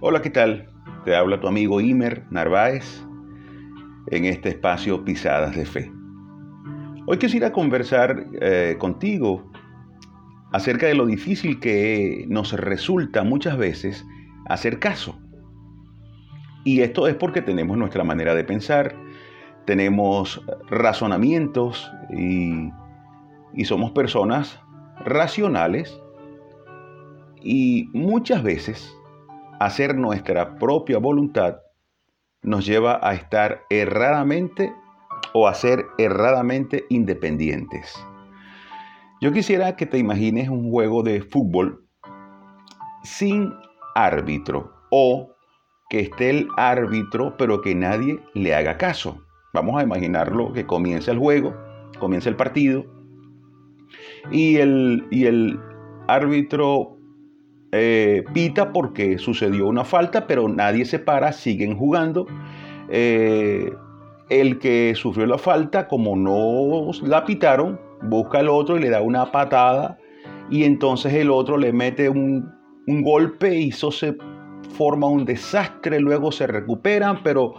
Hola, 0.00 0.22
¿qué 0.22 0.30
tal? 0.30 0.68
Te 1.04 1.16
habla 1.16 1.40
tu 1.40 1.48
amigo 1.48 1.80
Imer 1.80 2.22
Narváez 2.30 3.04
en 4.12 4.26
este 4.26 4.50
espacio 4.50 5.04
Pisadas 5.04 5.56
de 5.56 5.66
Fe. 5.66 5.92
Hoy 7.08 7.18
quisiera 7.18 7.50
conversar 7.50 8.28
eh, 8.40 8.76
contigo 8.78 9.50
acerca 10.52 10.86
de 10.86 10.94
lo 10.94 11.04
difícil 11.04 11.58
que 11.58 12.26
nos 12.28 12.52
resulta 12.52 13.24
muchas 13.24 13.58
veces 13.58 14.06
hacer 14.46 14.78
caso. 14.78 15.18
Y 16.64 16.82
esto 16.82 17.08
es 17.08 17.16
porque 17.16 17.42
tenemos 17.42 17.76
nuestra 17.76 18.04
manera 18.04 18.36
de 18.36 18.44
pensar, 18.44 18.94
tenemos 19.66 20.40
razonamientos 20.70 21.90
y, 22.16 22.70
y 23.52 23.64
somos 23.64 23.90
personas 23.90 24.60
racionales 25.00 26.00
y 27.42 27.90
muchas 27.92 28.44
veces 28.44 28.94
hacer 29.58 29.96
nuestra 29.96 30.56
propia 30.56 30.98
voluntad 30.98 31.58
nos 32.42 32.64
lleva 32.64 33.00
a 33.02 33.14
estar 33.14 33.62
erradamente 33.70 34.72
o 35.34 35.48
a 35.48 35.54
ser 35.54 35.84
erradamente 35.98 36.84
independientes. 36.88 37.94
Yo 39.20 39.32
quisiera 39.32 39.74
que 39.74 39.86
te 39.86 39.98
imagines 39.98 40.48
un 40.48 40.70
juego 40.70 41.02
de 41.02 41.22
fútbol 41.22 41.84
sin 43.02 43.52
árbitro 43.94 44.72
o 44.90 45.34
que 45.90 46.00
esté 46.00 46.30
el 46.30 46.48
árbitro 46.56 47.36
pero 47.36 47.60
que 47.60 47.74
nadie 47.74 48.20
le 48.34 48.54
haga 48.54 48.78
caso. 48.78 49.20
Vamos 49.52 49.80
a 49.80 49.82
imaginarlo 49.82 50.52
que 50.52 50.66
comienza 50.66 51.10
el 51.10 51.18
juego, 51.18 51.56
comienza 51.98 52.28
el 52.28 52.36
partido 52.36 52.84
y 54.30 54.56
el, 54.56 55.06
y 55.10 55.26
el 55.26 55.58
árbitro 56.06 56.97
eh, 57.72 58.24
pita 58.32 58.72
porque 58.72 59.18
sucedió 59.18 59.66
una 59.66 59.84
falta, 59.84 60.26
pero 60.26 60.48
nadie 60.48 60.84
se 60.84 60.98
para, 60.98 61.32
siguen 61.32 61.76
jugando. 61.76 62.26
Eh, 62.88 63.72
el 64.30 64.58
que 64.58 64.94
sufrió 64.94 65.26
la 65.26 65.38
falta, 65.38 65.88
como 65.88 66.16
no 66.16 66.90
la 67.02 67.24
pitaron, 67.24 67.80
busca 68.02 68.38
al 68.38 68.48
otro 68.48 68.76
y 68.76 68.80
le 68.80 68.90
da 68.90 69.00
una 69.00 69.32
patada 69.32 69.98
y 70.50 70.64
entonces 70.64 71.12
el 71.14 71.30
otro 71.30 71.56
le 71.56 71.72
mete 71.72 72.08
un, 72.08 72.50
un 72.86 73.02
golpe 73.02 73.58
y 73.58 73.68
eso 73.68 73.90
se 73.90 74.16
forma 74.76 75.06
un 75.06 75.24
desastre, 75.24 76.00
luego 76.00 76.32
se 76.32 76.46
recuperan, 76.46 77.22
pero 77.22 77.54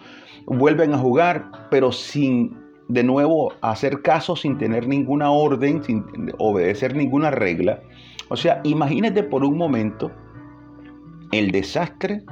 vuelven 0.46 0.94
a 0.94 0.98
jugar, 0.98 1.46
pero 1.70 1.92
sin 1.92 2.58
de 2.88 3.04
nuevo 3.04 3.54
hacer 3.62 4.02
caso, 4.02 4.36
sin 4.36 4.58
tener 4.58 4.88
ninguna 4.88 5.30
orden, 5.30 5.84
sin 5.84 6.04
obedecer 6.40 6.96
ninguna 6.96 7.30
regla. 7.30 7.82
O 8.30 8.36
sea, 8.36 8.62
imagínate 8.64 9.24
por 9.24 9.44
un 9.44 9.58
momento 9.58 10.12
el 11.32 11.52
desastre 11.52 12.24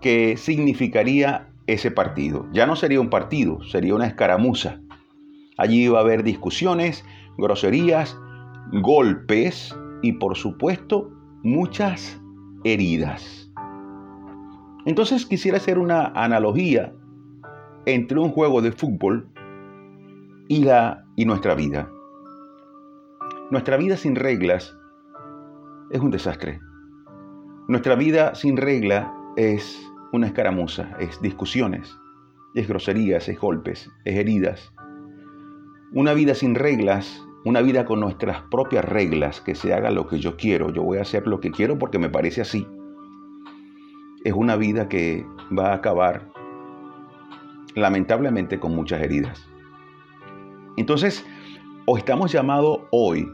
que 0.00 0.36
significaría 0.36 1.48
ese 1.66 1.90
partido. 1.90 2.46
Ya 2.52 2.66
no 2.66 2.76
sería 2.76 3.00
un 3.00 3.10
partido, 3.10 3.62
sería 3.64 3.94
una 3.94 4.06
escaramuza. 4.06 4.80
Allí 5.56 5.84
iba 5.84 5.98
a 5.98 6.02
haber 6.02 6.22
discusiones, 6.22 7.04
groserías, 7.38 8.16
golpes 8.72 9.76
y 10.02 10.12
por 10.12 10.36
supuesto 10.36 11.10
muchas 11.42 12.20
heridas. 12.64 13.50
Entonces 14.86 15.26
quisiera 15.26 15.56
hacer 15.56 15.78
una 15.78 16.06
analogía 16.08 16.92
entre 17.86 18.18
un 18.18 18.30
juego 18.30 18.62
de 18.62 18.72
fútbol 18.72 19.28
y, 20.48 20.64
la, 20.64 21.04
y 21.16 21.24
nuestra 21.24 21.54
vida. 21.54 21.88
Nuestra 23.50 23.76
vida 23.76 23.98
sin 23.98 24.16
reglas 24.16 24.74
es 25.90 26.00
un 26.00 26.10
desastre. 26.10 26.60
Nuestra 27.68 27.94
vida 27.94 28.34
sin 28.34 28.56
regla 28.56 29.14
es 29.36 29.86
una 30.12 30.28
escaramuza, 30.28 30.96
es 30.98 31.20
discusiones, 31.20 31.94
es 32.54 32.66
groserías, 32.66 33.28
es 33.28 33.38
golpes, 33.38 33.90
es 34.06 34.16
heridas. 34.16 34.72
Una 35.92 36.14
vida 36.14 36.34
sin 36.34 36.54
reglas, 36.54 37.22
una 37.44 37.60
vida 37.60 37.84
con 37.84 38.00
nuestras 38.00 38.40
propias 38.50 38.84
reglas, 38.84 39.42
que 39.42 39.54
se 39.54 39.74
haga 39.74 39.90
lo 39.90 40.08
que 40.08 40.18
yo 40.18 40.38
quiero, 40.38 40.72
yo 40.72 40.82
voy 40.82 40.96
a 40.96 41.02
hacer 41.02 41.26
lo 41.26 41.40
que 41.40 41.50
quiero 41.50 41.78
porque 41.78 41.98
me 41.98 42.08
parece 42.08 42.40
así. 42.40 42.66
Es 44.24 44.32
una 44.32 44.56
vida 44.56 44.88
que 44.88 45.26
va 45.56 45.72
a 45.72 45.74
acabar 45.74 46.30
lamentablemente 47.74 48.58
con 48.58 48.74
muchas 48.74 49.02
heridas. 49.02 49.46
Entonces, 50.76 51.26
o 51.86 51.98
estamos 51.98 52.32
llamados 52.32 52.80
hoy, 52.90 53.28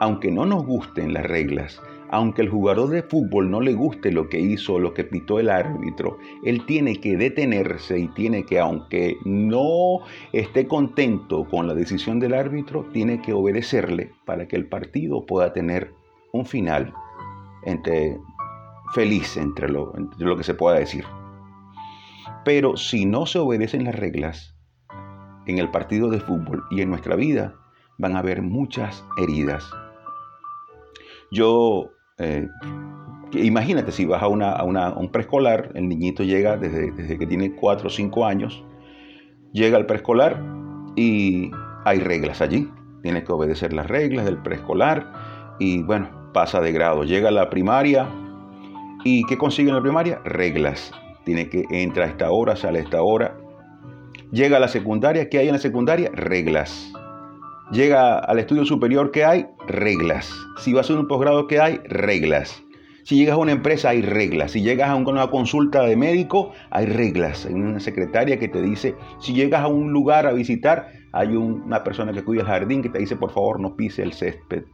aunque 0.00 0.30
no 0.30 0.44
nos 0.46 0.64
gusten 0.66 1.14
las 1.14 1.24
reglas, 1.24 1.80
aunque 2.10 2.42
el 2.42 2.50
jugador 2.50 2.90
de 2.90 3.02
fútbol 3.02 3.50
no 3.50 3.60
le 3.60 3.72
guste 3.72 4.10
lo 4.10 4.28
que 4.28 4.40
hizo, 4.40 4.78
lo 4.78 4.92
que 4.92 5.04
pitó 5.04 5.38
el 5.38 5.48
árbitro, 5.48 6.18
él 6.44 6.66
tiene 6.66 7.00
que 7.00 7.16
detenerse 7.16 7.98
y 7.98 8.08
tiene 8.08 8.44
que, 8.44 8.58
aunque 8.58 9.16
no 9.24 10.00
esté 10.32 10.66
contento 10.66 11.44
con 11.48 11.68
la 11.68 11.74
decisión 11.74 12.18
del 12.18 12.34
árbitro, 12.34 12.84
tiene 12.92 13.22
que 13.22 13.32
obedecerle 13.32 14.10
para 14.26 14.48
que 14.48 14.56
el 14.56 14.66
partido 14.66 15.24
pueda 15.24 15.52
tener 15.52 15.94
un 16.32 16.44
final 16.44 16.92
entre, 17.64 18.18
feliz 18.92 19.36
entre 19.36 19.68
lo, 19.68 19.96
entre 19.96 20.26
lo 20.26 20.36
que 20.36 20.44
se 20.44 20.54
pueda 20.54 20.78
decir. 20.78 21.04
Pero 22.44 22.76
si 22.76 23.06
no 23.06 23.24
se 23.24 23.38
obedecen 23.38 23.84
las 23.84 23.94
reglas 23.94 24.52
en 25.46 25.58
el 25.58 25.70
partido 25.70 26.08
de 26.08 26.20
fútbol 26.20 26.64
y 26.70 26.80
en 26.80 26.90
nuestra 26.90 27.16
vida, 27.16 27.54
van 27.98 28.16
a 28.16 28.20
haber 28.20 28.42
muchas 28.42 29.04
heridas. 29.18 29.70
Yo, 31.30 31.90
eh, 32.18 32.48
imagínate 33.32 33.92
si 33.92 34.04
vas 34.04 34.22
a, 34.22 34.28
un 34.28 35.10
preescolar, 35.10 35.70
el 35.74 35.88
niñito 35.88 36.22
llega 36.24 36.56
desde, 36.56 36.90
desde 36.92 37.18
que 37.18 37.26
tiene 37.26 37.54
4 37.54 37.86
o 37.86 37.90
5 37.90 38.26
años, 38.26 38.64
llega 39.52 39.76
al 39.76 39.86
preescolar 39.86 40.42
y 40.96 41.50
hay 41.84 42.00
reglas 42.00 42.40
allí. 42.40 42.70
Tiene 43.02 43.24
que 43.24 43.32
obedecer 43.32 43.72
las 43.72 43.88
reglas 43.88 44.24
del 44.24 44.38
preescolar 44.38 45.12
y 45.58 45.82
bueno, 45.82 46.30
pasa 46.32 46.60
de 46.60 46.72
grado. 46.72 47.04
Llega 47.04 47.28
a 47.28 47.32
la 47.32 47.50
primaria 47.50 48.08
y 49.04 49.24
¿qué 49.24 49.36
consigue 49.36 49.70
en 49.70 49.76
la 49.76 49.82
primaria? 49.82 50.20
Reglas 50.24 50.92
tiene 51.24 51.48
que 51.48 51.64
entrar 51.70 52.08
a 52.08 52.10
esta 52.10 52.30
hora, 52.30 52.56
sale 52.56 52.80
a 52.80 52.82
esta 52.82 53.02
hora. 53.02 53.36
Llega 54.32 54.56
a 54.56 54.60
la 54.60 54.68
secundaria, 54.68 55.28
¿qué 55.28 55.40
hay 55.40 55.48
en 55.48 55.52
la 55.52 55.58
secundaria? 55.58 56.10
Reglas. 56.14 56.90
Llega 57.70 58.18
al 58.18 58.38
estudio 58.38 58.64
superior, 58.64 59.10
¿qué 59.10 59.26
hay? 59.26 59.46
Reglas. 59.68 60.32
Si 60.56 60.72
vas 60.72 60.88
a 60.88 60.94
un 60.94 61.06
posgrado, 61.06 61.46
¿qué 61.46 61.60
hay? 61.60 61.80
Reglas. 61.84 62.62
Si 63.04 63.16
llegas 63.16 63.34
a 63.34 63.38
una 63.38 63.52
empresa, 63.52 63.90
hay 63.90 64.00
reglas. 64.00 64.52
Si 64.52 64.62
llegas 64.62 64.88
a 64.88 64.94
una 64.94 65.26
consulta 65.26 65.82
de 65.82 65.96
médico, 65.96 66.52
hay 66.70 66.86
reglas. 66.86 67.44
Hay 67.44 67.52
una 67.52 67.78
secretaria 67.78 68.38
que 68.38 68.48
te 68.48 68.62
dice, 68.62 68.94
si 69.20 69.34
llegas 69.34 69.60
a 69.60 69.66
un 69.66 69.92
lugar 69.92 70.26
a 70.26 70.32
visitar, 70.32 70.88
hay 71.12 71.36
una 71.36 71.84
persona 71.84 72.14
que 72.14 72.24
cuida 72.24 72.40
el 72.40 72.46
jardín 72.48 72.80
que 72.80 72.88
te 72.88 73.00
dice, 73.00 73.16
por 73.16 73.32
favor, 73.32 73.60
no 73.60 73.76
pise 73.76 74.02
el 74.02 74.14
césped. 74.14 74.64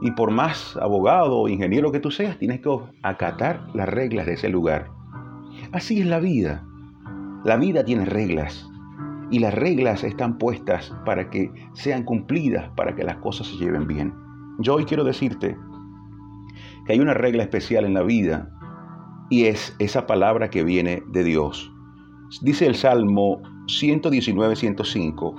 Y 0.00 0.10
por 0.12 0.30
más 0.30 0.78
abogado 0.78 1.38
o 1.38 1.48
ingeniero 1.48 1.92
que 1.92 2.00
tú 2.00 2.10
seas, 2.10 2.38
tienes 2.38 2.60
que 2.62 2.74
acatar 3.02 3.66
las 3.74 3.90
reglas 3.90 4.24
de 4.24 4.34
ese 4.34 4.48
lugar. 4.48 4.88
Así 5.70 6.00
es 6.00 6.06
la 6.06 6.18
vida. 6.18 6.64
La 7.44 7.56
vida 7.56 7.84
tiene 7.84 8.06
reglas 8.06 8.66
y 9.30 9.38
las 9.38 9.52
reglas 9.52 10.02
están 10.02 10.38
puestas 10.38 10.94
para 11.04 11.28
que 11.28 11.52
sean 11.74 12.02
cumplidas, 12.04 12.70
para 12.76 12.94
que 12.94 13.04
las 13.04 13.16
cosas 13.18 13.46
se 13.46 13.56
lleven 13.56 13.86
bien. 13.86 14.14
Yo 14.60 14.76
hoy 14.76 14.86
quiero 14.86 15.04
decirte 15.04 15.56
que 16.86 16.92
hay 16.92 17.00
una 17.00 17.12
regla 17.12 17.42
especial 17.42 17.84
en 17.84 17.94
la 17.94 18.02
vida 18.02 18.50
y 19.28 19.44
es 19.44 19.76
esa 19.78 20.06
palabra 20.06 20.48
que 20.48 20.64
viene 20.64 21.02
de 21.08 21.22
Dios. 21.24 21.70
Dice 22.40 22.66
el 22.66 22.74
Salmo 22.74 23.42
119, 23.66 24.56
105, 24.56 25.36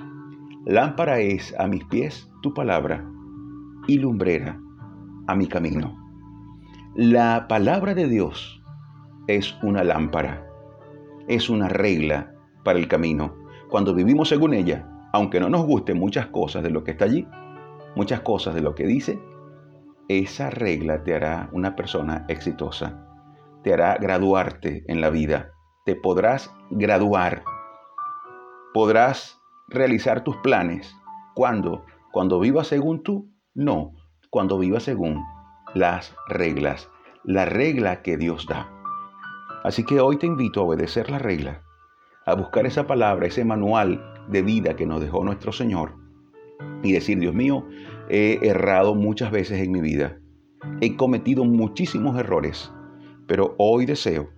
lámpara 0.66 1.19
es 1.19 1.55
a 1.57 1.67
mis 1.67 1.83
pies 1.85 2.29
tu 2.41 2.53
palabra 2.53 3.03
y 3.87 3.97
lumbrera 3.97 4.59
a 5.27 5.35
mi 5.35 5.47
camino. 5.47 5.95
La 6.95 7.47
palabra 7.47 7.93
de 7.93 8.08
Dios 8.08 8.61
es 9.28 9.55
una 9.63 9.84
lámpara, 9.84 10.46
es 11.27 11.49
una 11.49 11.67
regla 11.67 12.33
para 12.63 12.79
el 12.79 12.87
camino. 12.87 13.35
Cuando 13.69 13.93
vivimos 13.93 14.29
según 14.29 14.53
ella, 14.53 14.87
aunque 15.13 15.39
no 15.39 15.49
nos 15.49 15.66
gusten 15.66 15.97
muchas 15.97 16.27
cosas 16.27 16.63
de 16.63 16.69
lo 16.69 16.83
que 16.83 16.91
está 16.91 17.05
allí, 17.05 17.27
muchas 17.95 18.22
cosas 18.22 18.53
de 18.55 18.61
lo 18.61 18.75
que 18.75 18.85
dice, 18.85 19.19
esa 20.07 20.49
regla 20.49 21.03
te 21.03 21.16
hará 21.16 21.49
una 21.51 21.75
persona 21.75 22.25
exitosa, 22.27 23.05
te 23.63 23.73
hará 23.73 23.97
graduarte 23.97 24.83
en 24.87 25.01
la 25.01 25.09
vida, 25.09 25.51
te 25.85 25.95
podrás 25.95 26.53
graduar, 26.69 27.43
podrás 28.73 29.39
realizar 29.67 30.23
tus 30.23 30.37
planes. 30.37 30.95
¿Cuándo? 31.33 31.85
Cuando 32.11 32.39
vivas 32.39 32.67
según 32.67 33.03
tú, 33.03 33.31
no, 33.53 33.93
cuando 34.29 34.59
vivas 34.59 34.83
según 34.83 35.23
las 35.73 36.16
reglas, 36.27 36.89
la 37.23 37.45
regla 37.45 38.01
que 38.01 38.17
Dios 38.17 38.45
da. 38.47 38.69
Así 39.66 39.84
que 39.84 40.00
hoy 40.00 40.17
te 40.17 40.28
invito 40.28 40.62
a 40.62 40.64
obedecer 40.66 41.09
la 41.09 41.17
regla, 41.17 41.64
a 42.28 42.35
buscar 42.35 42.67
esa 42.67 42.85
palabra, 42.85 43.26
ese 43.26 43.44
manual 43.44 44.00
de 44.28 44.44
vida 44.44 44.76
que 44.76 44.85
nos 44.85 45.02
dejó 45.02 45.23
nuestro 45.23 45.52
Señor 45.52 45.96
y 46.84 46.91
decir, 46.91 47.17
Dios 47.17 47.34
mío, 47.34 47.66
he 48.08 48.47
errado 48.47 48.94
muchas 48.94 49.32
veces 49.32 49.59
en 49.59 49.72
mi 49.72 49.82
vida, 49.82 50.20
he 50.82 50.96
cometido 50.96 51.46
muchísimos 51.46 52.16
errores, 52.16 52.72
pero 53.26 53.56
hoy 53.58 53.88
deseo 53.88 54.29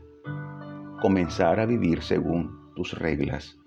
comenzar 1.01 1.59
a 1.59 1.65
vivir 1.65 2.03
según 2.03 2.71
tus 2.77 2.97
reglas, 2.97 3.59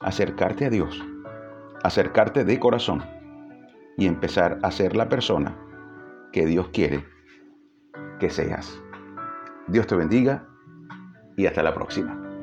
acercarte 0.00 0.64
a 0.64 0.70
Dios, 0.70 1.04
acercarte 1.82 2.46
de 2.46 2.58
corazón 2.58 3.04
y 3.98 4.06
empezar 4.06 4.58
a 4.62 4.70
ser 4.70 4.96
la 4.96 5.10
persona 5.10 5.54
que 6.32 6.46
Dios 6.46 6.68
quiere 6.68 7.04
que 8.18 8.30
seas. 8.30 8.80
Dios 9.68 9.86
te 9.86 9.96
bendiga 9.96 10.48
y 11.36 11.46
hasta 11.46 11.62
la 11.62 11.74
próxima. 11.74 12.33